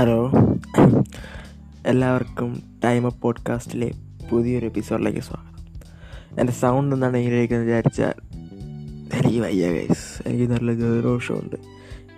Hello. 0.00 0.32
എല്ലാവർക്കും 1.86 2.62
time 2.84 3.06
up 3.06 3.22
പോഡ്കാസ്റ്റിലെ 3.22 3.90
പുതിയൊരു 4.30 4.66
എപ്പിസോഡിലേക്ക് 4.66 5.20
സ്വാഗതം. 5.20 5.66
എന്റെ 6.40 6.52
സൗണ്ട് 6.52 6.96
എന്താണ് 6.96 7.16
ഇതിലേക്ക് 7.16 7.54
വിചാരിച്ചാൽ 7.54 8.12
എനിക്ക് 9.14 9.40
വയ്യ 9.40 9.72
ഗൈസ് 9.72 10.28
എനിക്ക് 10.28 10.52
നല്ല 10.52 10.74
ജലദോഷമുണ്ട് 10.74 11.56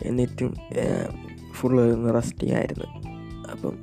എന്നിട്ടും 0.02 0.54
ഫുള്ള് 1.52 2.14
റെസ്റ്റിംഗ് 2.14 2.54
ആയിരുന്നു. 2.54 2.84
അപ്പം 3.50 3.78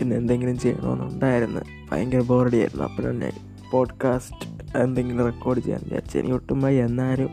ഇന്ന് 0.00 0.16
എന്തെങ്കിലും 0.16 0.58
ചെയ്യണമെന്നുണ്ടായിരുന്നു. 0.58 1.60
ഭയങ്കര 1.92 2.20
ബോറടിയായിരുന്നു 2.20 2.84
അപ്പം 2.84 3.10
തന്നെ 3.10 3.32
പോഡ്കാസ്റ്റ് 3.70 4.78
എന്തെങ്കിലും 4.78 5.24
റെക്കോർഡ് 5.24 5.60
ചെയ്യാൻ 5.60 5.80
വിചാരിച്ചു 5.84 6.18
എനിക്ക് 6.18 6.34
ഒട്ടും 6.34 6.60
വയ്യ. 6.60 6.84
എന്നാലും 6.84 7.30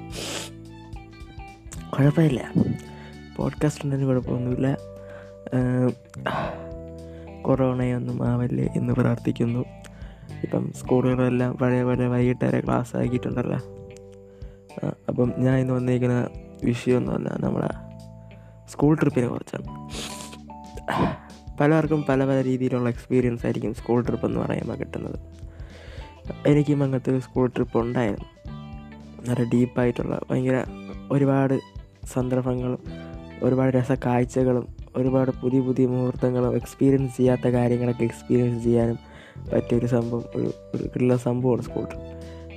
കുഴപ്പമില്ല. 1.90 2.54
പോഡ്കാസ്റ്റ് 3.36 3.86
ഉണ്ടെങ്കിൽ 3.86 4.06
കുഴപ്പമൊന്നുമില്ല. 4.06 4.78
കൊറോണയൊന്നും 7.42 8.28
ആവല്ലേ 8.28 8.70
എന്ന് 8.76 8.94
പ്രാർത്ഥിക്കുന്നു. 8.94 9.66
ഇപ്പം 10.44 10.74
സ്കൂളുകളെല്ലാം 10.74 11.54
പഴയ 11.54 11.84
പോലെ 11.84 12.08
വൈകിട്ട് 12.08 12.46
വരെ 12.46 12.60
ക്ലാസ് 12.60 12.96
ആക്കിയിട്ടുണ്ടല്ലോ 12.96 13.58
അപ്പം 15.08 15.34
ഞാൻ 15.38 15.60
ഇന്ന് 15.60 15.74
വന്നിരിക്കുന്ന 15.74 16.28
വിഷയം 16.64 16.98
എന്ന് 16.98 17.12
പറഞ്ഞാൽ 17.12 17.38
നമ്മുടെ 17.40 17.70
സ്കൂൾ 18.70 18.96
ട്രിപ്പിനെ 18.96 19.28
കുറിച്ചാണ്. 19.28 19.66
പലർക്കും 21.60 22.06
പല 22.10 22.26
പല 22.26 22.44
രീതിയിലുള്ള 22.44 22.90
എക്സ്പീരിയൻസ് 22.90 23.46
ആയിരിക്കും 23.46 23.74
സ്കൂൾ 23.74 24.02
ട്രിപ്പ് 24.02 24.26
എന്ന് 24.26 24.40
പറയുമ്പോൾ 24.40 24.76
കിട്ടുന്നത്. 24.76 25.20
എനിക്കും 26.48 26.84
അങ്ങനത്തെ 26.84 27.12
ഒരു 27.12 27.20
സ്കൂൾ 27.20 27.48
ട്രിപ്പ് 27.48 27.78
ഉണ്ടായിരുന്നു. 27.78 28.26
നല്ല 29.28 29.50
ഡീപ്പായിട്ടുള്ള 29.54 30.20
ഭയങ്കര 30.32 30.64
ഒരുപാട് 31.12 31.60
സന്ദർഭങ്ങളും 32.06 32.80
ഒരുപാട് 33.44 33.78
രസ 33.78 33.92
കാഴ്ചകളും 33.92 34.81
ഒരുപാട് 34.98 35.32
പുതിയ 35.44 35.60
പുതിയ 35.60 35.88
മുഹൂർത്തങ്ങളും 35.88 36.56
എക്സ്പീരിയൻസ് 36.56 37.18
ചെയ്യാത്ത 37.18 37.48
കാര്യങ്ങളൊക്കെ 37.48 38.04
എക്സ്പീരിയൻസ് 38.04 38.64
ചെയ്യാനും 38.64 39.00
പറ്റിയൊരു 39.54 39.86
സംഭവം 39.86 40.24
ഒരു 40.36 40.52
ഒരു 40.76 40.84
കിട്ടുന്ന 40.84 41.16
സംഭവമാണ് 41.16 41.62
ട്രിപ്പ് 41.62 41.98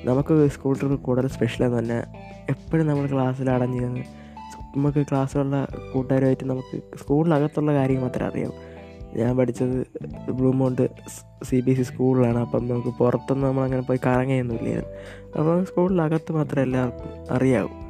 നമുക്ക് 0.05 0.51
ട്രിപ്പ് 0.81 1.01
കൂടുതൽ 1.01 1.27
എന്ന് 1.65 1.77
പറഞ്ഞാൽ 1.77 2.05
എപ്പോഴും 2.51 2.87
നമ്മൾ 2.87 3.07
ക്ലാസ്സിൽ 3.07 3.51
അടഞ്ഞിരുന്ന് 3.51 4.01
നമുക്ക് 4.77 4.99
ക്ലാസ്സിലുള്ള 4.99 5.67
കൂട്ടുകാരുമായിട്ട് 5.95 6.45
നമുക്ക് 6.45 6.83
സ്കൂളിനകത്തുള്ള 6.99 7.73
കാര്യം 7.73 8.01
മാത്രമേ 8.01 8.29
അറിയാം. 8.29 8.53
ഞാൻ 9.17 9.37
പഠിച്ചത് 9.37 9.87
Bluemount 10.31 10.91
C 11.45 11.61
B 11.61 11.71
S 11.71 11.81
E 11.81 11.83
സ്കൂളിലാണ് 11.83 12.39
അപ്പം 12.39 12.69
നമുക്ക് 12.69 12.89
പുറത്തൊന്നും 12.89 13.49
നമ്മളങ്ങനെ 13.49 13.83
പോയി 13.83 13.99
കറങ്ങുകയൊന്നുമില്ലായിരുന്നു 14.07 14.91
അപ്പോൾ 15.39 15.65
സ്കൂളിനകത്ത് 15.65 16.33
മാത്രമേ 16.33 16.63
എല്ലാവർക്കും 16.63 17.35
അറിയാവൂ. 17.35 17.84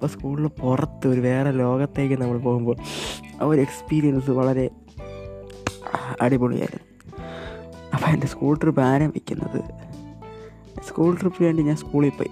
അപ്പോൾ 0.00 0.18
സ്കൂളിൽ 0.18 0.46
പുറത്ത് 0.46 1.08
ഒരു 1.08 1.20
വേറെ 1.20 1.50
ലോകത്തേക്ക് 1.50 2.14
നമ്മൾ 2.14 2.38
പോകുമ്പോൾ 2.38 2.76
ആ 3.42 3.44
ഒരു 3.44 3.60
എക്സ്പീരിയൻസ് 3.60 4.30
വളരെ 4.30 4.70
അടിപൊളിയായിരുന്നു. 6.20 7.16
അപ്പോൾ 7.94 8.10
എന്റെ 8.10 8.26
സ്കൂൾ 8.26 8.54
ട്രിപ്പ് 8.54 8.80
ആരംഭിക്കുന്നത് 8.80 9.64
സ്കൂൾ 10.88 11.16
ട്രിപ്പ് 11.20 11.42
വേണ്ടി 11.42 11.62
ഞാൻ 11.62 11.76
സ്കൂളിൽ 11.76 12.08
പോയി. 12.08 12.30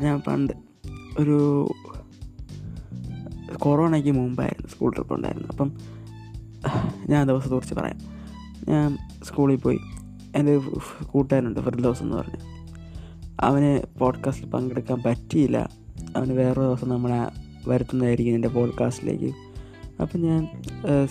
ഞാൻ 0.00 0.20
പണ്ട് 0.20 0.52
ഒരു 1.18 1.68
കൊറോണയ്ക്ക് 3.58 4.10
മുമ്പായിരുന്നു 4.10 4.68
സ്കൂൾ 4.68 4.92
ട്രിപ്പ് 4.92 5.14
ഉണ്ടായിരുന്നു 5.14 5.48
അപ്പം 5.48 5.72
ഞാൻ 7.08 7.28
ദിവസം 7.28 7.50
കുറിച്ച് 7.50 7.74
പറയാം. 7.74 7.98
ഞാൻ 8.68 8.98
സ്കൂളിൽ 9.24 9.56
പോയി. 9.56 9.78
എന്റെ 10.36 10.58
കൂട്ടുകാരനുണ്ട് 11.04 11.60
ഫിർദോസ് 11.60 12.02
എന്ന് 12.02 12.16
പറഞ്ഞു. 12.16 12.38
അവന് 13.40 13.98
പോഡ്കാസ്റ്റിൽ 13.98 14.50
പങ്കെടുക്കാൻ 14.50 15.02
പറ്റിയില്ല. 15.06 15.85
അവന് 16.16 16.32
വേറെ 16.32 16.60
ദിവസം 16.60 16.88
നമ്മളെ 16.88 17.20
വരുത്തുന്നതായിരിക്കും 17.68 18.34
എന്റെ 18.34 18.48
പോഡ്കാസ്റ്റിലേക്ക് 18.48 19.30
അപ്പം 20.02 20.20
ഞാൻ 20.20 20.40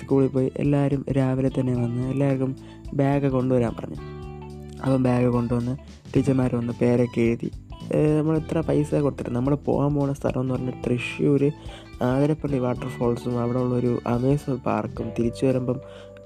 സ്കൂളിൽ 0.01 0.27
പോയി 0.27 0.51
എല്ലാവരും 0.55 1.05
രാവിലെ 1.17 1.49
തന്നെ 1.49 1.73
വന്ന് 1.73 2.03
എല്ലാവർക്കും 2.11 2.55
ബാഗ് 2.93 3.27
കൊണ്ടുവരാൻ 3.27 3.73
പറഞ്ഞു. 3.79 3.99
അപ്പം 4.85 5.03
ബാഗ് 5.03 5.27
കൊണ്ടുവന്ന് 5.27 5.73
ടീച്ചർമാർ 6.15 6.55
വന്ന് 6.55 6.73
പേരൊക്കെ 6.81 7.21
എഴുതി. 7.21 7.49
നമ്മൾ 8.17 8.37
എത്ര 8.37 8.59
പൈസ 8.59 8.95
കൊടുത്തിട്ട് 8.95 9.29
നമ്മൾ 9.29 9.55
പോകാൻ 9.55 9.95
പോകുന്ന 9.95 10.13
സ്ഥലം 10.13 10.41
എന്ന് 10.41 10.53
പറഞ്ഞാൽ 10.53 10.77
തൃശ്ശൂർ 10.85 11.51
ആതിരപ്പള്ളി 12.03 12.57
വാട്ടർഫോൾസും 12.57 13.41
അവിടെ 13.41 13.59
ഉള്ളൊരു 13.59 13.99
അമേസ് 14.07 14.51
പാർക്കും 14.65 15.09
തിരിച്ചു 15.19 15.45
വരുമ്പം 15.45 15.79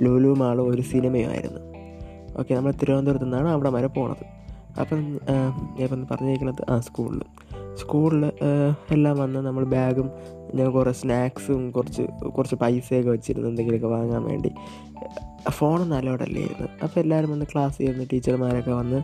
ലുലു 0.03 0.33
മാളും 0.33 0.67
ഒരു 0.69 0.81
സിനിമയുമായിരുന്നു 0.81 1.61
ഓക്കെ 2.39 2.55
നമ്മൾ 2.55 2.71
തിരുവനന്തപുരത്ത് 2.71 3.25
നിന്നാണ് 3.25 3.49
അവിടെ 3.49 3.69
വരെ 3.69 3.87
പോണത്. 3.87 4.25
അപ്പം 4.79 4.99
ഞാൻ 5.79 6.07
പറഞ്ഞിരിക്കുന്നത് 6.11 6.71
ആ 6.71 6.79
സ്കൂളിൽ 6.79 7.21
സ്കൂളിൽ 7.81 8.23
എല്ലാം 8.95 9.15
വന്ന് 9.19 9.39
നമ്മൾ 9.47 9.63
ബാഗും 9.63 10.07
ഞാൻ 10.57 10.67
കുറേ 10.71 10.91
സ്നാക്സും 10.91 11.71
കുറച്ച് 11.71 12.03
കുറച്ച് 12.35 12.55
പൈസയൊക്കെ 12.55 13.09
വെച്ചിരുന്നു 13.09 13.47
എന്തെങ്കിലുമൊക്കെ 13.49 13.89
വാങ്ങാൻ 13.95 14.23
വേണ്ടി. 14.23 14.51
ഫോണൊന്നും 15.57 15.97
അലോഡല്ലായിരുന്നു 15.97 16.67
അപ്പോൾ 16.83 16.99
എല്ലാവരും 16.99 17.31
വന്ന് 17.31 17.45
ക്ലാസ് 17.53 17.77
ചെയ്യുന്ന 17.77 18.05
ടീച്ചർമാരൊക്കെ 18.13 18.71
വന്ന് 18.71 18.99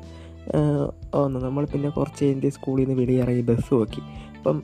വന്നു. 1.15 1.39
നമ്മൾ 1.39 1.65
പിന്നെ 1.65 1.89
കുറച്ച് 1.89 2.25
കഴിഞ്ഞ് 2.25 2.49
സ്കൂളിൽ 2.49 2.83
നിന്ന് 2.83 3.01
വെളിയിറങ്ങി 3.01 3.41
ബസ് 3.41 3.73
നോക്കി. 3.73 4.01
അപ്പം 4.37 4.57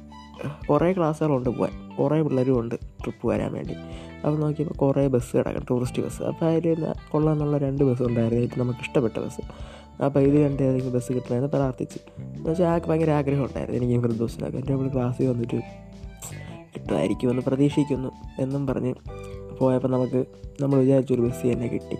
കുറേ 0.70 0.90
ക്ലാസ്സുകളുണ്ട് 0.94 1.50
പോകാൻ 1.50 1.74
കുറേ 1.98 2.18
പിള്ളേരും 2.22 2.56
ഉണ്ട് 2.60 2.76
ട്രിപ്പ് 2.76 3.26
വരാൻ 3.28 3.52
വേണ്ടി. 3.54 3.76
അപ്പോൾ 4.24 4.38
നോക്കിയപ്പോൾ 4.40 4.74
കുറേ 4.74 5.04
ബസ് 5.08 5.32
കിടക്കും 5.38 5.64
ടൂറിസ്റ്റ് 5.70 6.02
ബസ് 6.04 6.22
അപ്പോൾ 6.24 6.46
അതിൽ 6.46 6.86
കൊള്ളാമെന്നുള്ള 7.12 7.58
രണ്ട് 7.58 7.84
ബസ് 7.84 8.04
ഉണ്ടായിരുന്നു. 8.04 8.44
ഏറ്റവും 8.46 8.62
നമുക്ക് 8.64 8.80
ഇഷ്ടപ്പെട്ട 8.80 9.18
ബസ് 9.26 9.42
അപ്പോൾ 10.06 10.20
ഇത് 10.20 10.46
രണ്ട് 10.46 10.64
ഏതെങ്കിലും 10.64 10.94
ബസ് 10.94 11.14
കിട്ടണമെന്ന് 11.14 11.48
പ്രാർത്ഥിച്ചു. 11.48 12.00
എന്ന് 12.22 12.50
വെച്ചാൽ 12.50 12.66
ആൾക്ക് 12.66 12.88
ഭയങ്കര 12.88 13.12
ആഗ്രഹം 13.12 13.46
ഉണ്ടായിരുന്നു. 13.46 13.82
എനിക്ക് 13.82 14.02
ഫിർദോസിനൊക്കെ 14.02 14.58
എന്റെ 14.58 14.74
നമ്മൾ 14.74 14.88
ക്ലാസ്സിൽ 14.88 15.28
വന്നിട്ട് 15.28 15.56
കിട്ടുമായിരിക്കുമെന്ന് 16.76 17.42
പ്രതീക്ഷിക്കുന്നു 17.42 18.10
എന്നും 18.40 18.68
പറഞ്ഞ് 18.68 18.94
പോയപ്പോൾ 19.60 19.88
നമുക്ക് 19.88 20.26
നമ്മൾ 20.62 20.80
വിചാരിച്ചൊരു 20.80 21.22
ബസ് 21.22 21.54
തന്നെ 21.54 21.68
കിട്ടി. 21.68 21.98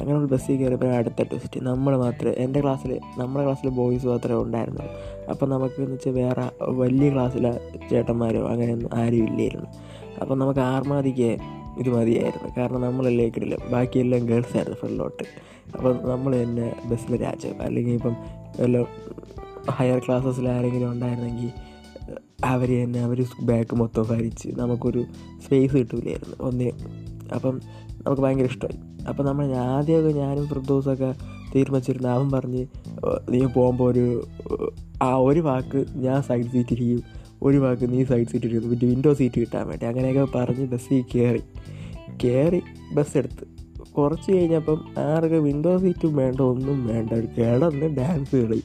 അങ്ങനെ 0.00 0.18
ഒരു 0.18 0.26
ബസ്സിൽ 0.26 0.56
കയറിയപ്പോൾ 0.56 0.86
അടുത്ത 0.86 1.22
ടെസ്റ്റ് 1.22 1.60
നമ്മൾ 1.62 1.96
മാത്രമേ 1.96 2.32
എന്റെ 2.32 2.60
ക്ലാസ്സിൽ 2.60 3.00
നമ്മുടെ 3.18 3.44
ക്ലാസ്സിൽ 3.44 3.68
ബോയ്സ് 3.68 4.06
മാത്രമേ 4.06 4.42
ഉണ്ടായിരുന്നുള്ളൂ. 4.42 4.92
അപ്പോൾ 5.30 5.46
നമുക്ക് 5.46 5.80
എന്ന് 5.80 5.94
വെച്ചാൽ 5.94 6.12
വേറെ 6.12 6.50
വലിയ 6.62 7.12
ക്ലാസ്സിലെ 7.12 7.60
ചേട്ടന്മാരോ 7.90 8.48
അങ്ങനെയൊന്നും 8.48 8.90
ആരും 8.94 9.24
ഇല്ലായിരുന്നു. 9.24 9.66
അപ്പോൾ 10.20 10.34
നമുക്ക് 10.34 10.60
ആർമാദിക്ക് 10.60 11.36
ഇത് 11.78 11.88
മതിയായിരുന്നു. 11.88 12.48
കാരണം 12.58 12.80
നമ്മളല്ലേ 12.80 13.28
കിടില്ല 13.28 13.56
ബാക്കിയെല്ലാം 13.72 14.26
ഗേൾസ് 14.26 14.56
ആയിരുന്നു 14.56 14.78
ഫ്രണ്ടിലോട്ട് 14.78 15.24
അപ്പം 15.76 16.08
നമ്മൾ 16.10 16.42
തന്നെ 16.42 16.76
ബസ്സിലെ 16.84 17.16
രാജാവ്. 17.16 17.62
അല്ലെങ്കിൽ 17.62 17.92
ഇപ്പം 17.92 18.16
വല്ല 18.60 18.78
ഹയർ 19.70 19.98
ക്ലാസ്സസിൽ 19.98 20.48
ആരെങ്കിലും 20.48 20.92
ഉണ്ടായിരുന്നെങ്കിൽ 20.92 21.50
അവർ 22.44 22.68
തന്നെ 22.84 23.00
അവർ 23.04 23.18
ബാഗ് 23.40 23.74
മൊത്തം 23.74 24.06
ഭരിച്ച് 24.10 24.48
നമുക്കൊരു 24.48 25.02
സ്പേസ് 25.44 25.74
കിട്ടില്ലായിരുന്നു 25.76 26.36
ഒന്നേ 26.40 26.70
അപ്പം 27.34 27.60
നമുക്ക് 28.02 28.22
ഭയങ്കര 28.22 28.44
ഇഷ്ടമായി 28.44 28.78
അപ്പം 29.08 29.24
നമ്മൾ 29.26 29.52
ആദ്യമൊക്കെ 29.56 30.12
ഞാനും 30.18 30.48
ഫിർദോസൊക്കെ 30.48 31.14
തീരുമാനിച്ചിരുന്ന. 31.54 32.08
അവൻ 32.08 32.30
പറഞ്ഞ് 32.30 32.66
നീ 33.30 33.40
പോകുമ്പോൾ 33.46 33.90
ഒരു 33.90 34.26
ആ 35.02 35.16
ഒരു 35.16 35.40
വാക്ക് 35.40 35.84
ഞാൻ 35.94 36.22
സൈഡ് 36.22 36.44
സീറ്റ് 36.44 36.74
ഇരിക്കും 37.46 37.50
ഒരു 37.50 37.56
വാക്ക് 37.56 37.92
നീ 37.92 38.04
സൈഡ് 38.04 38.26
സീറ്റ് 38.26 38.46
ഇരിക്കുന്നു 38.46 38.74
പിന്നെ 38.74 38.94
വിൻഡോ 38.94 39.14
സീറ്റ് 39.14 39.40
കിട്ടാൻ 39.40 39.68
വേണ്ടി. 39.68 39.86
അങ്ങനെയൊക്കെ 39.86 40.38
പറഞ്ഞ് 40.38 40.66
ബസ്സിൽ 40.66 41.04
കയറി 41.14 41.42
കയറി 42.24 42.62
ബസ് 42.94 43.18
എടുത്ത്. 43.18 43.44
കുറച്ച് 43.92 44.32
കഴിഞ്ഞപ്പം 44.32 44.84
ആർക്ക് 44.98 45.34
വിൻഡോ 45.34 45.78
സീറ്റും 45.78 46.16
വേണ്ട 46.16 46.40
ഒന്നും 46.40 46.86
വേണ്ട. 46.86 47.12
കിടന്ന് 47.12 47.96
ഡാൻസ് 47.96 48.36
കളി. 48.36 48.62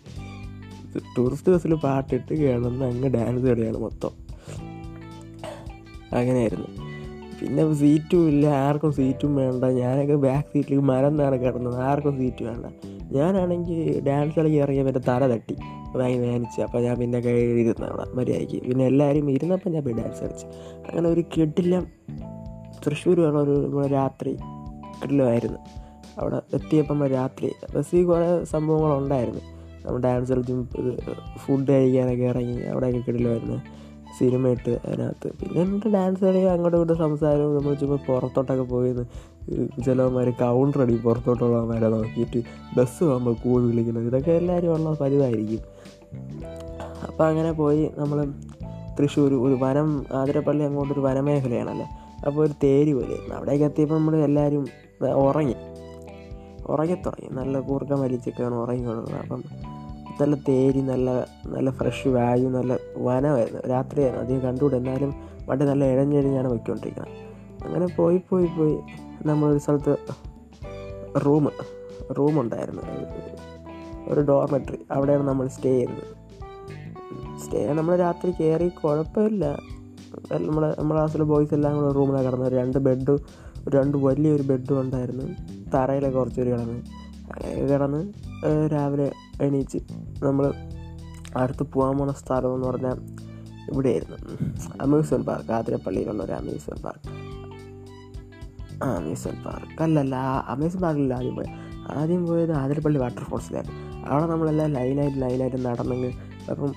ടൂറിസ്റ്റ് 1.18 1.52
ബസ്സിൽ 1.52 1.74
പാട്ടിട്ട് 1.74 2.34
കിടന്ന് 2.34 2.86
അങ്ങ് 2.86 3.08
ഡാൻസ് 3.08 3.46
കളിയാണ് 3.46 3.78
മൊത്തം. 3.78 4.10
അങ്ങനെയായിരുന്നു. 6.18 6.68
പിന്നെ 7.42 7.74
സീറ്റും 7.74 8.28
ഇല്ല 8.28 8.48
ആർക്കും 8.48 8.92
സീറ്റും 8.92 9.36
വേണ്ട. 9.36 9.64
ഞാനൊക്കെ 9.64 10.16
ബാക്ക് 10.16 10.48
സീറ്റിൽ 10.48 10.80
മരം 10.80 11.10
നിന്നാണ് 11.10 11.36
കിടന്നത്. 11.36 11.80
ആർക്കും 11.80 12.18
സീറ്റ് 12.18 12.44
വേണ്ട. 12.44 12.66
ഞാനാണെങ്കിൽ 13.12 14.04
ഡാൻസ് 14.04 14.36
കളിക്ക് 14.36 14.58
ഇറങ്ങിയ 14.58 14.84
എന്റെ 14.84 15.00
തല 15.08 15.34
തട്ടി. 15.34 15.56
വേനിച്ച് 15.96 16.62
അപ്പോൾ 16.62 16.82
ഞാൻ 16.82 16.98
പിന്നെ 16.98 17.20
കയറിയിരുന്ന 17.20 17.86
അവിടെ 17.86 18.16
മര്യാദയ്ക്ക് 18.16 18.62
പിന്നെ 18.62 18.86
എല്ലാവരും 18.86 19.32
ഇരുന്നപ്പോൾ 19.32 19.70
ഞാൻ 19.70 19.84
പോയി 19.84 19.94
ഡാൻസ് 19.94 20.22
കളിച്ച്. 20.22 20.46
അങ്ങനെ 20.88 21.10
ഒരു 21.10 21.24
കിടിലം 21.38 21.88
തൃശ്ശൂർ 22.86 23.20
വേണം 23.20 23.38
ഒരു 23.38 23.88
രാത്രി 23.88 24.38
കിടിലമായിരുന്നു. 25.04 25.60
അവിടെ 26.20 26.42
എത്തിയപ്പം 26.54 27.08
രാത്രി 27.08 27.52
ബസ്സിൽ 27.76 28.06
കുറേ 28.06 28.44
സംഭവങ്ങളുണ്ടായിരുന്നു. 28.44 29.42
നമ്മൾ 29.86 30.00
ഡാൻസ് 30.02 30.32
കളിച്ചും 30.32 30.70
ഫുഡ് 31.38 31.72
കഴിക്കാനൊക്കെ 31.72 32.24
ഇറങ്ങി 32.24 32.62
അവിടെയൊക്കെ 32.62 33.00
കിടിലമായിരുന്നു. 33.00 33.58
സിനിമ 34.20 34.48
ഇട്ട് 34.48 34.70
അതിനകത്ത്. 34.70 35.32
പിന്നെ 35.32 35.62
എന്നിട്ട് 35.62 35.88
ഡാൻസ് 35.88 36.22
കളി 36.26 36.38
അങ്ങോട്ടും 36.38 36.78
ഇങ്ങോട്ടും 36.78 36.98
സംസാരവും 36.98 37.58
നമ്മൾ 37.58 37.74
ചുമ്മാ 37.74 37.98
പുറത്തോട്ടൊക്കെ 38.08 38.64
പോയിന്ന്. 38.64 39.06
ചിലവന്മാർ 39.86 40.30
കൗണ്ടർ 40.30 40.82
അടി 40.82 40.98
പുറത്തോട്ടുള്ളവന്മാരെ 40.98 41.90
നോക്കിയിട്ട് 41.90 42.44
ബസ് 42.78 43.04
പോകുമ്പോൾ 43.04 43.36
കൂവി 43.44 43.66
വിളിക്കുന്നത്. 43.66 44.08
ഇതൊക്കെ 44.08 44.32
എല്ലാവരും 44.32 44.74
ഉള്ള 44.74 44.94
പതിവായിരിക്കും 45.02 45.60
അപ്പോൾ 47.08 47.24
അങ്ങനെ 47.24 47.52
പോയി 47.52 47.90
നമ്മൾ 47.98 48.26
തൃശ്ശൂർ 49.00 49.34
ഒരു 49.34 49.58
വനം 49.62 50.06
ആതിരപ്പള്ളി 50.14 50.64
അങ്ങോട്ടൊരു 50.64 51.00
വനമേഖലയാണല്ലോ? 51.00 51.86
അപ്പോൾ 52.26 52.46
ഒരു 52.46 52.54
തേരി 52.64 52.94
പോലെ 52.94 53.36
അവിടേക്ക് 53.36 53.64
എത്തിയപ്പോൾ 53.64 53.96
നമ്മൾ 53.96 54.16
എല്ലാവരും 54.16 54.68
ഉറങ്ങി. 55.16 55.56
ഉറങ്ങിത്തുടങ്ങി 56.68 57.36
നല്ല 57.36 57.60
കൂർക്കം 57.60 58.02
വലിച്ചൊക്കെയാണ് 58.02 58.56
ഉറങ്ങിക്കൊണ്ടിരുന്നത് 58.56 59.24
അപ്പം 59.24 59.44
നല്ല 60.22 60.36
തേരി 60.36 60.82
നല്ല 60.82 61.28
നല്ല 61.48 61.70
ഫ്രഷ് 61.70 62.08
വായു 62.08 62.48
നല്ല 62.48 62.78
വനമായിരുന്നു. 62.98 63.62
രാത്രിയായിരുന്നു. 63.68 64.24
അധികം 64.24 64.42
കണ്ടുകൂടെ? 64.42 64.78
എന്നാലും 64.78 65.14
വണ്ടി 65.46 65.66
നല്ല 65.66 65.86
ഇഴഞ്ഞിഴഞ്ഞാണ് 65.86 66.48
പോയിക്കൊണ്ടിരിക്കുന്നത്. 66.48 67.14
അങ്ങനെ 67.68 67.88
പോയി 67.98 68.22
പോയി 68.30 68.46
പോയി. 68.46 68.78
നമ്മളൊരു 69.28 69.58
സ്ഥലത്ത് 69.58 69.98
റൂം 71.26 71.48
റൂമുണ്ടായിരുന്നു. 72.18 72.82
ഒരു 74.08 74.22
ഡോർമെട്രി. 74.22 74.80
അവിടെയാണ് 74.92 75.28
നമ്മൾ 75.28 75.48
സ്റ്റേ 75.48 75.78
ചെയ്തത്. 75.78 76.18
സ്റ്റേ 77.46 77.74
നമ്മൾ 77.74 77.96
രാത്രി 77.96 78.32
കയറി 78.32 78.68
കുഴപ്പമില്ല. 78.68 79.60
നമ്മൾ 80.32 80.76
നമ്മുടെ 80.80 81.00
ക്ലാസ്സിലെ 81.00 81.24
ബോയ്സ് 81.24 81.54
എല്ലാം 81.54 81.76
കൂടെ 81.76 81.94
റൂമിലാണ് 81.94 82.26
കിടന്നത്. 82.26 82.54
രണ്ട് 82.54 82.78
ബെഡ് 82.78 83.18
രണ്ട് 83.70 83.98
വലിയൊരു 83.98 84.44
ബെഡും 84.44 84.82
ഉണ്ടായിരുന്നു. 84.82 85.24
തറയിലൊക്കെ 85.72 86.18
കുറച്ച് 86.18 86.42
പേര് 86.42 86.52
കിടന്ന്. 86.52 86.84
കിടന്ന് 87.70 88.12
രാവിലെ 88.72 89.12
എണീച്ച് 89.42 89.78
നമ്മൾ 90.24 90.54
അടുത്ത് 91.38 91.64
പോകാൻ 91.64 91.98
പോണ 91.98 92.12
സ്ഥലം 92.12 92.56
എന്ന് 92.56 92.68
പറഞ്ഞാൽ 92.68 93.02
ഇവിടെയായിരുന്നു. 93.74 94.18
അമ്യൂസ്മെന്റ് 94.82 95.28
പാർക്ക് 95.28 95.52
ആതിരപ്പള്ളിയിലുള്ള 95.52 96.24
ഒരു 96.24 96.32
അമ്യൂസ്മെന്റ് 96.32 96.84
പാർക്ക്. 96.84 97.17
ആ 98.84 98.88
അമ്യൂസ്മെന്റ് 98.96 99.44
പാർക്ക് 99.44 99.84
അല്ലല്ല 99.84 100.16
അമ്യൂസ്മെന്റ് 100.48 100.86
പാർക്കിലല്ല 100.86 101.14
ആദ്യം 101.14 101.36
പോയത് 101.36 101.52
ആദ്യം 101.98 102.26
പോയത് 102.28 102.54
ആതിരപ്പള്ളി 102.54 103.00
വാട്ടർഫോൾസിലായിരുന്നു 103.00 104.08
അവിടെ 104.08 104.26
നമ്മളെല്ലാം 104.26 104.74
ലൈനായിട്ട് 104.74 105.22
ലൈനായിട്ട് 105.22 105.66
നടന്നെങ്കിൽ 105.66 106.14
അപ്പം 106.52 106.72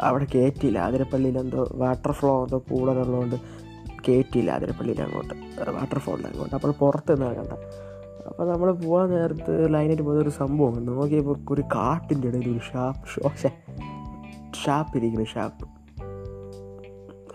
അവിടെ 0.00 0.24
കയറ്റിയില്ല 0.34 0.78
ആതിരപ്പള്ളിയിൽ 0.78 1.38
എന്തോ 1.38 1.68
വാട്ടർ 1.74 2.12
ഫ്ലോ 2.12 2.42
എന്തോ 2.42 2.58
കൂടുതലുള്ളതുകൊണ്ട് 2.70 3.36
കയറ്റിയില്ല 4.08 4.50
ആതിരപ്പള്ളിയിൽ 4.50 5.02
അങ്ങോട്ട്. 5.02 5.34
വാട്ടർഫോളിൽ 5.70 6.26
അങ്ങോട്ട്. 6.26 6.54
അപ്പോൾ 6.54 6.70
പുറത്ത് 6.70 7.12
നിന്നാണ് 7.12 7.36
കണ്ട 7.36 7.52
അപ്പോൾ 8.28 8.52
നമ്മൾ 8.52 8.72
പോകാൻ 8.72 9.10
നേരത്ത് 9.10 9.74
ലൈനായിട്ട് 9.74 10.02
പോയത് 10.02 10.22
ഒരു 10.22 10.28
സംഭവം 10.28 10.86
നോക്കിയപ്പോൾ 10.86 11.36
ഒരു 11.50 11.62
കാട്ടിന്റെ 11.62 12.28
ഇടയിൽ 12.28 12.52
ഒരു 12.52 12.58
ഷാപ്പ് 12.72 13.08
ഷോഷേ 13.08 13.50
ഷാപ്പ് 14.64 14.96
ഇരിക്കുന്നു 14.96 15.24
ഷാപ്പ് 15.24 15.66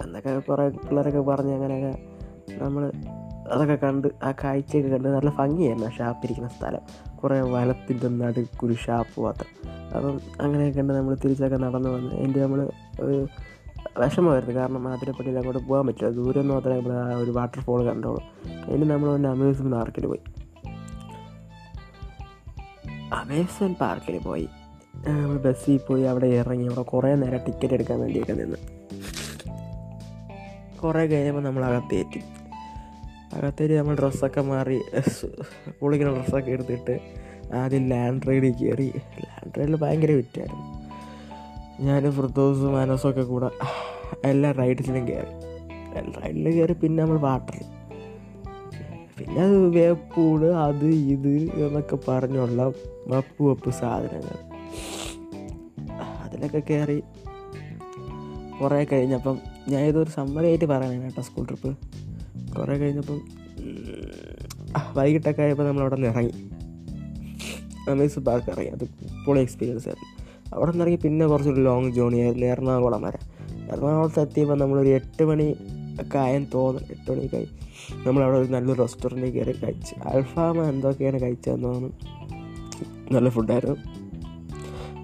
എന്നൊക്കെ 0.04 0.40
കുറേ 0.40 0.70
പിള്ളേരൊക്കെ 0.70 1.20
പറഞ്ഞ് 1.20 1.54
അങ്ങനെയൊക്കെ 1.54 1.94
നമ്മൾ 2.64 2.84
അതൊക്കെ 3.54 3.76
കണ്ട് 3.76 4.08
ആ 4.24 4.32
കാഴ്ചയൊക്കെ 4.32 4.90
കണ്ട് 4.90 5.08
നല്ല 5.08 5.30
ഭംഗിയായിരുന്നു 5.30 5.88
ആ 5.88 5.92
ഷാപ്പിരിക്കുന്ന 5.98 6.50
സ്ഥലം. 6.50 6.82
കുറേ 7.18 7.42
വനത്തിന്റെ 7.42 8.08
നടുക്കൊരു 8.08 8.74
ഷാപ്പ് 8.74 9.22
മാത്രം. 9.22 9.50
അപ്പം 9.96 10.22
അങ്ങനെയൊക്കെ 10.42 10.80
കണ്ട് 10.80 10.94
നമ്മൾ 10.94 11.16
തിരിച്ചൊക്കെ 11.16 11.58
നടന്നു 11.58 11.90
വന്ന് 11.90 12.16
എന്റെ 12.16 12.40
നമ്മൾ 12.40 12.70
വിഷമമായിരുന്നു. 14.00 14.56
കാരണം 14.60 14.84
മാതിരപ്പള്ളിയിൽ 14.84 15.38
അങ്ങോട്ട് 15.38 15.68
പോകാൻ 15.68 15.88
പറ്റില്ല. 15.88 16.10
ദൂരം 16.10 16.48
മാത്രമേ 16.48 16.78
നമ്മൾ 16.78 17.14
ആ 17.14 17.18
ഒരു 17.18 17.32
വാട്ടർഫോൾ 17.32 17.86
കണ്ടോളൂ 17.86 18.22
അതിന് 18.68 18.90
നമ്മൾ 18.92 19.10
ഒന്ന് 19.10 19.30
അമ്യൂസ്മെന്റ് 19.30 19.76
പാർക്കിൽ 19.76 20.06
പോയി. 20.08 20.22
അമ്യൂസ്മെന്റ് 23.14 23.78
പാർക്കിൽ 23.78 24.18
പോയി. 24.20 24.50
നമ്മൾ 25.08 25.38
ബസ്സിൽ 25.38 25.80
പോയി 25.88 26.04
അവിടെ 26.04 26.26
ഇറങ്ങി 26.26 26.66
അവിടെ 26.68 26.82
കുറേ 26.82 27.16
നേരം 27.16 27.38
ടിക്കറ്റ് 27.38 27.74
എടുക്കാൻ 27.74 28.00
വേണ്ടിയൊക്കെ 28.00 28.34
നിന്ന്. 28.34 28.58
കുറേ 30.84 31.06
കഴിയുമ്പോൾ 31.06 31.44
നമ്മൾ 31.44 31.66
അകത്തേറ്റി 31.66 32.22
അകത്തേറ്റി 33.36 33.74
നമ്മൾ 33.74 33.96
ഡ്രസ്സൊക്കെ 33.96 34.42
മാറി 34.42 34.78
കുളിക്കുന്ന 35.82 36.12
ഡ്രസ്സൊക്കെ 36.14 36.52
എടുത്തിട്ട് 36.52 36.96
ആദ്യം 37.54 37.90
ലാൻഡ് 37.90 38.28
റൈഡിൽ 38.30 38.54
കയറി 38.62 38.88
ലാൻഡ് 39.24 39.54
റൈഡിൽ 39.60 39.76
ഭയങ്കര 39.76 40.12
വിറ്റായിരുന്നു. 40.12 40.66
ഞാൻ 41.80 42.12
ഫിർദോസും 42.12 42.72
മാനസൊക്കെ 42.72 43.24
കൂടെ 43.24 43.50
എല്ലാ 44.26 44.52
റൈഡ്സിലും 44.52 45.08
കയറി 45.08 45.34
റൈഡിൽ 46.22 46.48
കയറി 46.58 46.74
പിന്നെ 46.74 47.04
നമ്മൾ 47.04 47.18
വാട്ടർ 47.18 47.58
പിന്നെ 49.18 49.42
അത് 49.42 49.58
വേപ്പൂട് 49.76 50.46
അത് 50.66 50.88
ഇത് 51.14 51.34
എന്നൊക്കെ 51.66 51.98
പറഞ്ഞുള്ള 52.08 52.62
വപ്പ് 53.08 53.44
വപ്പ് 53.44 53.72
സാധനങ്ങൾ. 53.80 54.38
അതിലൊക്കെ 56.24 56.62
കയറി 56.70 56.98
കുറേ 58.60 58.84
കഴിഞ്ഞപ്പം 58.84 59.36
ഞാൻ 59.70 59.84
ഇതൊരു 59.86 60.10
സമ്മറി 60.10 60.48
ആയിട്ട് 60.48 60.66
പറയണേ 60.66 61.04
കേട്ടോ 61.04 61.22
സ്കൂൾ 61.22 61.46
ട്രിപ്പ് 61.46 61.72
കുറേ 62.58 62.78
കഴിഞ്ഞപ്പം 62.78 63.22
വൈകിട്ടൊക്കെ 64.96 65.42
ആയപ്പോൾ 65.42 65.68
നമ്മൾ 65.68 65.82
അവിടെ 65.82 65.96
നിന്ന് 65.96 66.10
ഇറങ്ങി. 66.10 66.32
അമേസ് 67.90 68.20
പാർക്ക് 68.20 68.48
ഇറങ്ങി. 68.50 68.70
അത് 68.70 68.90
പൊളി 69.26 69.40
എക്സ്പീരിയൻസ് 69.42 69.88
ആയിരുന്നു. 69.88 70.24
അവിടെ 70.56 70.72
നിന്ന് 70.72 70.84
ഇറങ്ങി 70.84 71.00
പിന്നെ 71.04 71.28
കുറച്ചൊരു 71.28 71.62
ലോങ് 71.62 71.92
ജേണി 71.92 72.18
ആയിരുന്നു. 72.18 72.48
എറണാകുളം 72.48 73.02
വരെ. 73.02 73.20
എറണാകുളത്ത് 73.74 74.20
എത്തിയപ്പോൾ 74.20 74.58
നമ്മളൊരു 74.58 74.90
എട്ട് 74.90 75.24
മണി 75.24 75.56
ഒക്കെ 76.02 76.18
ആയെന്ന് 76.18 76.48
തോന്നുന്നു. 76.54 76.90
എട്ട് 76.90 77.12
മണിക്കായി 77.12 77.48
നമ്മളവിടെ 78.08 78.38
ഒരു 78.38 78.52
നല്ലൊരു 78.52 78.80
റെസ്റ്റോറന്റിൽ 78.80 79.32
കയറി 79.32 79.52
കഴിച്ച്. 79.52 79.96
അൽഫാമ 80.08 80.62
എന്തൊക്കെയാണ് 80.62 81.22
കഴിച്ചതെന്ന് 81.22 81.64
തോന്നുന്നു. 81.64 81.98
നല്ല 83.12 83.30
ഫുഡായിരുന്നു 83.30 83.76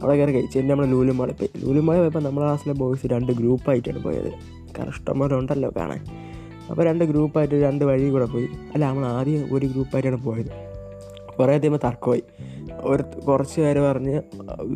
അവിടെ 0.01 0.15
കയറി 0.15 0.31
കഴിച്ച്. 0.31 0.57
എന്റെ 0.59 0.73
നമ്മൾ 0.73 0.85
ലൂലുമാളി 0.85 1.31
പോയി. 1.31 1.49
ലൂലുമാളി 1.57 1.99
പോയപ്പോൾ 1.99 2.23
നമ്മുടെ 2.23 2.45
ക്ലാസ്സിലെ 2.45 2.73
ബോയ്സ് 2.73 3.07
രണ്ട് 3.07 3.31
ഗ്രൂപ്പായിട്ടാണ് 3.31 4.03
പോയത്. 4.03 4.33
കസ്റ്റമറുണ്ടല്ലോ 4.79 5.73
കാണാൻ. 5.77 6.28
അപ്പോൾ 6.69 6.83
രണ്ട് 6.85 7.03
ഗ്രൂപ്പായിട്ട് 7.05 7.55
രണ്ട് 7.55 7.85
വഴി 7.85 8.09
കൂടെ 8.09 8.25
പോയി. 8.25 8.47
അല്ല 8.73 8.85
നമ്മൾ 8.85 9.05
ആദ്യം 9.05 9.47
ഒരു 9.51 9.65
ഗ്രൂപ്പായിട്ടാണ് 9.65 10.23
പോയത്. 10.23 10.51
കുറേ 11.39 11.57
കഴിയുമ്പോൾ 11.57 11.87
തർക്കമായി. 11.87 12.23
ഒരു 12.81 13.03
കുറച്ച് 13.03 13.61
പേര് 13.61 13.79
പറഞ്ഞ് 13.79 14.21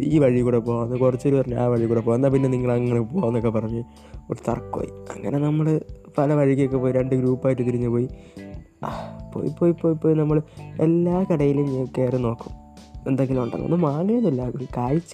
ഈ 0.01 0.19
വഴി 0.19 0.42
കൂടെ 0.42 0.57
പോകാമെന്ന് 0.57 0.98
കുറച്ച് 0.98 1.28
പേര് 1.28 1.38
പറഞ്ഞ് 1.38 1.56
ആ 1.56 1.66
വഴി 1.66 1.86
കൂടെ 1.86 2.00
പോകാം 2.00 2.16
എന്നാൽ 2.16 2.30
പിന്നെ 2.30 2.50
നിങ്ങൾ 2.50 2.72
അങ്ങനെ 2.72 3.01
പോകാമെന്നൊക്കെ 3.01 3.50
പറഞ്ഞ് 3.50 3.84
ഒരു 4.31 4.40
തർക്കമായി. 4.50 4.90
അങ്ങനെ 5.16 5.38
നമ്മൾ 5.38 5.81
പല 6.18 6.34
വഴിക്കൊക്കെ 6.34 6.78
പോയി 6.78 6.94
രണ്ട് 6.94 7.16
ഗ്രൂപ്പായിട്ട് 7.16 7.62
തിരിഞ്ഞ് 7.62 7.88
പോയി. 7.88 8.07
പോയി 9.34 9.51
പോയി 9.60 9.72
പോയി 9.72 9.94
പോയി 9.94 10.16
നമ്മൾ 10.16 10.42
എല്ലാ 10.81 11.25
കടയിലും 11.31 11.86
കയറി 11.98 12.18
നോക്കും. 12.18 12.51
എന്തെങ്കിലും 13.07 13.44
ഉണ്ടെന്ന് 13.44 13.66
ഒന്നും 13.66 13.81
വാങ്ങിയൊന്നുമില്ല 13.81 14.50
ഒരു 14.56 14.66
കാഴ്ച 14.78 15.13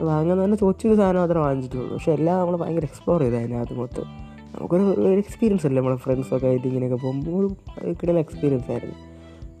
വാങ്ങാൻ 0.00 0.44
തന്നെ 0.44 0.56
ചോദിച്ചൊരു 0.56 0.94
സാധനം 0.94 1.20
മാത്രമേ 1.20 1.40
വാങ്ങിച്ചിട്ടുള്ളൂ. 1.40 1.94
പക്ഷെ 1.94 2.12
എല്ലാം 2.12 2.38
നമ്മൾ 2.38 2.56
ഭയങ്കര 2.56 2.84
എക്സ്പ്ലോർ 2.84 3.20
ചെയ്ത് 3.20 3.74
മൊത്തം. 3.74 4.31
നമുക്കൊരു 4.54 4.82
ഒരു 4.82 5.18
എക്സ്പീരിയൻസ് 5.18 5.66
അല്ലേ? 5.66 5.80
നമ്മളെ 5.80 5.96
ഫ്രണ്ട്സൊക്കെ 5.96 6.46
ആയിട്ട് 6.46 6.66
ഇങ്ങനെയൊക്കെ 6.66 7.06
പോകുമ്പോൾ 7.06 7.56
കിട്ടുന്ന 7.84 8.20
എക്സ്പീരിയൻസ് 8.20 8.70
ആയിരുന്നു. 8.70 8.94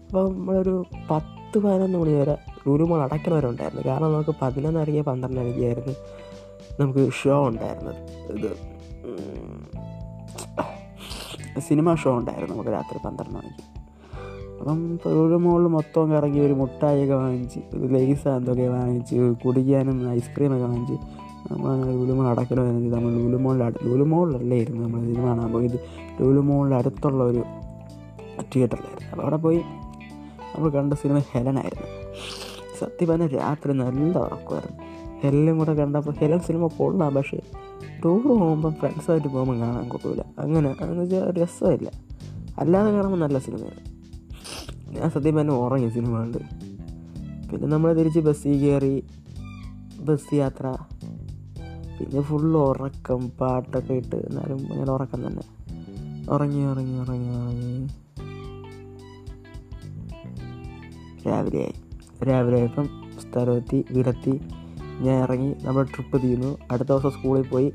അപ്പോൾ 0.06 0.34
നമ്മളൊരു 0.34 0.84
പത്ത് 1.10 1.58
പതിനൊന്ന് 1.58 1.98
മണി 1.98 2.12
വരെ 2.12 2.36
ലുലുമോൾ 2.68 3.00
അടയ്ക്കണവരുണ്ടായിരുന്നു 3.00 3.82
കാരണം 3.86 4.12
നമുക്ക് 4.12 4.34
പതിനൊന്നരയ്ക്ക് 4.42 5.02
പന്ത്രണ്ടരയ്ക്കായിരുന്നു 5.02 5.92
നമുക്ക് 6.80 7.12
ഷോ 7.12 7.48
ഉണ്ടായിരുന്നത്. 7.48 7.96
ഇത് 8.32 8.56
സിനിമ 11.60 11.94
ഷോ 11.94 12.18
ഉണ്ടായിരുന്നു 12.18 12.54
നമുക്ക് 12.54 12.70
രാത്രി 12.70 12.98
പന്ത്രണ്ട് 13.04 13.34
മണിക്ക്. 13.34 13.62
അപ്പം 14.60 14.98
ലുലുമോളിൽ 15.06 15.66
മൊത്തം 15.66 16.12
കറങ്ങി 16.12 16.40
ഒരു 16.40 16.52
മുട്ടായിയൊക്കെ 16.52 17.14
വാങ്ങിച്ച് 17.14 17.76
ഒരു 17.76 17.86
ലേസ് 17.86 18.28
എന്തൊക്കെ 18.28 18.68
വാങ്ങിച്ച് 18.68 19.34
കുടിക്കാനും 19.44 20.12
ഐസ്ക്രീമൊക്കെ 20.12 20.64
വാങ്ങിച്ച് 20.64 21.21
നമ്മൾ 21.50 21.70
അങ്ങനെ 21.70 21.92
ലുലുമോൾ 21.92 22.26
അടയ്ക്കണമായിരുന്നു 22.26 22.96
നമ്മൾ 22.96 23.10
ലുലുമോളിൽ 23.10 23.62
അടു 23.62 24.04
മോളിലല്ലായിരുന്നു 24.04 24.82
നമ്മൾ 24.82 25.00
ഇത് 25.00 25.18
കാണാൻ 25.18 25.52
പോയത്. 25.52 25.80
ലുലുമോളിൽ 26.20 26.74
അടുത്തുള്ള 26.74 27.24
ഒരു 27.24 27.42
തിയേറ്ററിലായിരുന്നു. 28.42 29.10
അപ്പോൾ 29.10 29.22
അവിടെ 29.22 29.36
പോയി 29.36 29.58
നമ്മൾ 30.54 30.70
കണ്ട 30.70 30.94
സിനിമ 30.94 31.18
ഹെലനായിരുന്നു. 31.18 31.86
സത്യം 32.80 33.08
പറഞ്ഞാൽ 33.08 33.34
രാത്രി 33.34 33.72
നല്ല 33.72 34.18
ഉറക്കമായിരുന്നു. 34.18 34.82
ഹെലനും 35.22 35.58
കൂടെ 35.58 35.74
കണ്ടപ്പോൾ 35.74 36.10
ഹെലൻ 36.10 36.40
സിനിമ 36.40 36.66
കൊള്ളാം 36.66 37.14
പക്ഷേ 37.14 37.40
ടൂർ 38.04 38.28
പോകുമ്പോൾ 38.28 38.72
ഫ്രണ്ട്സായിട്ട് 38.72 39.28
പോകുമ്പോൾ 39.28 39.58
കാണാൻ 39.58 39.88
കൊള്ളില്ല 39.88 40.24
അങ്ങനെ 40.38 40.76
അതെന്ന് 40.80 41.02
വെച്ചാൽ 41.02 41.42
രസമില്ല. 41.42 41.90
അല്ലാതെ 42.58 42.90
കാണുമ്പോൾ 42.90 43.18
നല്ല 43.18 43.38
സിനിമയാണ്. 43.38 43.82
ഞാൻ 44.98 45.10
സത്യം 45.10 45.34
പറഞ്ഞാൽ 45.34 45.54
ഉറങ്ങി 45.54 45.88
സിനിമ 45.88 46.18
കണ്ട്. 46.18 46.38
പിന്നെ 47.50 47.66
നമ്മൾ 47.66 47.92
തിരിച്ച് 47.92 48.20
ബസ്സിൽ 48.20 48.58
കയറി 48.58 49.04
ബസ് 50.00 50.34
യാത്ര 50.34 50.74
പിന്നെ 51.98 52.20
ഫുൾ 52.20 52.56
ഉറക്കം 52.56 53.28
പാട്ടൊക്കെ 53.28 53.94
ഇട്ട് 53.94 54.16
എന്നാലും 54.16 54.72
അങ്ങനെ 54.72 54.92
ഉറക്കം 54.92 55.26
തന്നെ. 55.26 55.42
ഉറങ്ങി 56.30 56.64
ഉറങ്ങി 56.64 56.98
ഉറങ്ങി 56.98 57.28
ഉറങ്ങി. 57.28 57.88
രാവിലെയായി 61.28 61.74
രാവിലെ 62.24 62.58
ആയപ്പം 62.58 62.88
സ്ഥലമെത്തി 63.20 63.84
വീടെത്തി. 63.90 64.40
ഞാൻ 65.00 65.22
ഇറങ്ങി 65.22 65.54
നമ്മൾ 65.62 65.82
ട്രിപ്പ് 65.84 66.22
തീർന്നു 66.22 66.58
അടുത്ത 66.70 66.88
ദിവസം 66.88 67.10
സ്കൂളിൽ 67.10 67.42
പോയി 67.42 67.72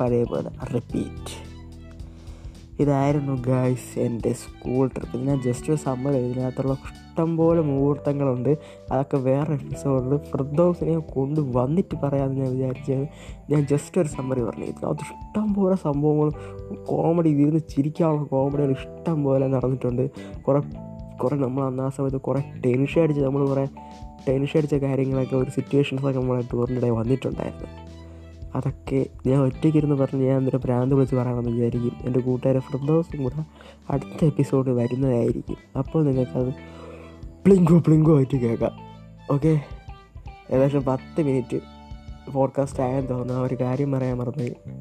പഴയ 0.00 0.24
പോലെ 0.24 0.50
റിപ്പീറ്റ് 0.74 1.53
ഇതായിരുന്നു 2.80 3.42
ഗായ്സ് 3.46 3.98
എന്റെ 3.98 4.32
സ്കൂൾ 4.32 4.86
ട്രിപ്പ് 4.88 5.16
ഞാൻ 5.16 5.42
ജസ്റ്റ് 5.42 5.72
ഒരു 5.72 5.80
സമ്മർ 5.80 6.12
ഇതിനകത്തുള്ള 6.12 6.72
ഇഷ്ടംപോലെ 6.72 7.60
മുഹൂർത്തങ്ങളുണ്ട്. 7.60 8.58
അതൊക്കെ 8.92 9.16
വേറെ 9.16 9.52
എപ്പിസോഡിൽ 9.54 10.16
ഫ്രദ്ദോസിനെ 10.16 10.98
കൊണ്ട് 10.98 11.40
വന്നിട്ട് 11.40 11.94
പറയാമെന്ന് 11.94 12.40
ഞാൻ 12.40 12.52
വിചാരിച്ചത് 12.52 13.08
ഞാൻ 13.52 13.66
ജസ്റ്റ് 13.66 14.00
ഒരു 14.00 14.08
സമ്മറി 14.08 14.42
പറഞ്ഞു 14.42 14.64
ഇതിനകത്ത് 14.64 15.00
ഇഷ്ടംപോലെ 15.00 15.76
സംഭവങ്ങളും 15.76 16.34
കോമഡി 16.84 17.28
ഇരുന്ന് 17.28 17.60
ചിരിക്കാനുള്ള 17.70 18.24
കോമഡികൾ 18.24 18.70
ഇഷ്ടം 18.70 19.24
പോലെ 19.24 19.46
നടന്നിട്ടുണ്ട്. 19.46 20.10
കുറേ 20.42 20.60
കുറേ 21.16 21.36
നമ്മൾ 21.36 21.64
അന്ന് 21.64 21.82
ആ 21.82 21.88
സമയത്ത് 21.88 22.20
കുറേ 22.20 22.40
ടെൻഷൻ 22.66 23.02
അടിച്ച് 23.02 23.22
നമ്മൾ 23.22 23.46
കുറേ 23.46 23.66
ടെൻഷൻ 24.28 24.58
അടിച്ച 24.58 24.74
കാര്യങ്ങളൊക്കെ 24.74 25.36
ഒരു 25.36 25.50
സിറ്റുവേഷൻസൊക്കെ 25.50 26.20
നമ്മളെ 26.20 26.42
ടൂറിന്റെ 26.52 26.90
വന്നിട്ടുണ്ടായിരുന്നു. 26.90 27.68
അതൊക്കെ 28.54 29.06
ഞാൻ 29.26 29.42
ഒറ്റയ്ക്കിരുന്ന് 29.42 29.94
പറഞ്ഞ് 29.94 30.26
ഞാൻ 30.26 30.38
എന്തൊരു 30.38 30.56
ഭ്രാന്ത് 30.56 30.94
വിളിച്ച് 30.94 31.16
പറയാമെന്ന് 31.16 31.50
വിചാരിക്കും. 31.50 31.92
എന്റെ 32.04 32.20
കൂട്ടുകാരെ 32.20 32.58
ഫ്രണ്ടോസും 32.58 33.22
കൂടെ 33.22 33.44
അടുത്ത 33.90 34.24
എപ്പിസോഡ് 34.24 34.70
വരുന്നതായിരിക്കും. 34.70 35.56
അപ്പോൾ 35.78 36.04
നിങ്ങൾക്കത് 36.04 36.54
പ്ലിങ്കോ 37.44 37.78
പ്ലിങ്കോ 37.78 38.16
ആയിട്ട് 38.16 38.36
കേൾക്കാം. 38.36 38.72
ഓക്കെ 39.34 39.60
ഏകദേശം 40.50 40.82
പത്ത് 40.84 41.22
മിനിറ്റ് 41.22 41.60
പോഡ്കാസ്റ്റ് 42.32 42.82
ആയെന്ന് 42.82 43.08
തോന്നുന്നു. 43.08 43.34
ആ 43.34 43.40
ഒരു 43.40 43.54
കാര്യം 43.54 43.92
പറയാൻ 43.92 44.16
മറന്നു 44.16 44.76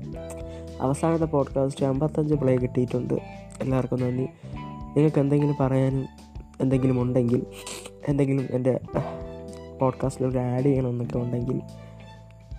അവസാനത്തെ 0.81 1.25
പോഡ്കാസ്റ്റ് 1.25 1.85
അമ്പത്തഞ്ച് 1.85 2.33
പ്ലേ 2.33 2.55
കിട്ടിയിട്ടുണ്ട്. 2.55 3.13
എല്ലാവർക്കും 3.61 4.01
നന്ദി. 4.01 4.27
നിങ്ങൾക്ക് 4.95 5.19
എന്തെങ്കിലും 5.19 5.55
പറയാനും 5.59 6.05
എന്തെങ്കിലും 6.61 7.01
ഉണ്ടെങ്കിൽ 7.01 7.45
എന്തെങ്കിലും 8.07 8.47
എന്റെ 8.51 8.79
പോഡ്കാസ്റ്റിലൂടെ 9.81 10.39
ആഡ് 10.39 10.63
ചെയ്യണമെന്നൊക്കെ 10.63 11.17
ഉണ്ടെങ്കിൽ 11.17 11.61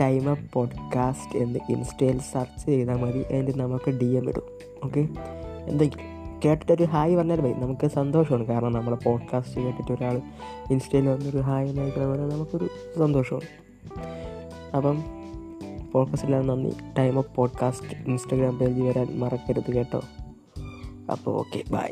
ടൈം 0.00 0.30
അപ്പ് 0.30 0.52
പോഡ്കാസ്റ്റ് 0.52 1.38
എന്ന് 1.38 1.58
ഇൻസ്റ്റയിൽ 1.68 2.18
സെർച്ച് 2.18 2.66
ചെയ്താൽ 2.66 2.94
മതി. 2.94 3.18
അതിന്റെ 3.18 3.52
നമുക്ക് 3.52 3.90
ഡി 3.90 4.04
എം 4.04 4.28
ഇടും. 4.28 4.42
ഓക്കെ 4.84 5.08
എന്തെങ്കിലും 5.66 6.14
കേട്ടിട്ടൊരു 6.44 6.82
ഹായ് 6.82 7.16
പറഞ്ഞാൽ 7.16 7.40
മതി. 7.40 7.52
നമുക്ക് 7.52 7.86
സന്തോഷമാണ്. 7.86 8.46
കാരണം 8.46 8.72
നമ്മളെ 8.72 8.96
പോഡ്കാസ്റ്റ് 8.96 9.60
കേട്ടിട്ട് 9.60 9.92
ഒരാൾ 9.92 10.22
ഇൻസ്റ്റയിൽ 10.70 11.08
വന്നൊരു 11.08 11.38
ഹായ് 11.38 11.68
എന്നയക്കണം 11.68 12.10
പറഞ്ഞാൽ 12.10 12.30
നമുക്കൊരു 12.30 12.68
സന്തോഷമാണ്. 12.98 13.64
അപ്പം 14.76 15.04
പോഡ്കാസ്റ്റിലാണ് 15.92 16.48
നന്ദി. 16.48 16.72
ടൈം 16.98 17.18
ഓഫ് 17.18 17.34
പോഡ്കാസ്റ്റ് 17.34 18.08
ഇൻസ്റ്റാഗ്രാം 18.08 18.58
പേജിൽ 18.58 18.82
വരാൻ 18.82 19.18
മറക്കരുത് 19.18 19.72
കേട്ടോ. 19.72 20.02
അപ്പോൾ 21.12 21.30
ഓക്കെ 21.30 21.62
ബൈ 21.72 21.88